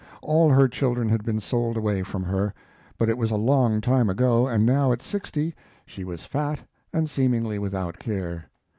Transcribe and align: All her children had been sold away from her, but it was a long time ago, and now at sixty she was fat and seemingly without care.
All 0.23 0.49
her 0.49 0.67
children 0.67 1.09
had 1.09 1.23
been 1.23 1.39
sold 1.39 1.77
away 1.77 2.01
from 2.01 2.23
her, 2.23 2.55
but 2.97 3.07
it 3.07 3.19
was 3.19 3.29
a 3.29 3.35
long 3.35 3.81
time 3.81 4.09
ago, 4.09 4.47
and 4.47 4.65
now 4.65 4.91
at 4.91 5.03
sixty 5.03 5.53
she 5.85 6.03
was 6.03 6.25
fat 6.25 6.61
and 6.91 7.07
seemingly 7.07 7.59
without 7.59 7.99
care. 7.99 8.45